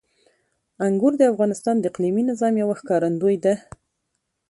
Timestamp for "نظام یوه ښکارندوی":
2.31-3.35